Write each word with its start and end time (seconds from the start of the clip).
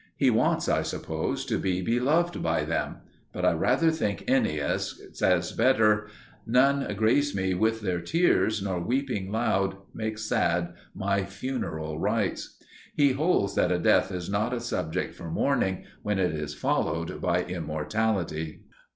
He 0.17 0.31
wants, 0.31 0.67
I 0.67 0.81
suppose, 0.81 1.45
to 1.45 1.59
be 1.59 1.83
beloved 1.83 2.41
by 2.41 2.63
them. 2.63 3.01
But 3.31 3.45
I 3.45 3.51
rather 3.53 3.91
think 3.91 4.23
Ennius 4.27 4.99
says 5.13 5.51
better: 5.51 6.07
None 6.47 6.91
grace 6.95 7.35
me 7.35 7.53
with 7.53 7.81
their 7.81 8.01
tears, 8.01 8.63
nor 8.63 8.79
weeping 8.79 9.31
loud 9.31 9.77
Make 9.93 10.17
sad 10.17 10.73
my 10.95 11.23
funeral 11.23 11.99
rites! 11.99 12.57
He 12.95 13.11
holds 13.11 13.53
that 13.53 13.71
a 13.71 13.77
death 13.77 14.11
is 14.11 14.27
not 14.27 14.53
a 14.55 14.59
subject 14.59 15.13
for 15.13 15.29
mourning 15.29 15.83
when 16.01 16.17
it 16.17 16.31
is 16.31 16.55
followed 16.55 17.21
by 17.21 17.43
immortality. 17.43 18.63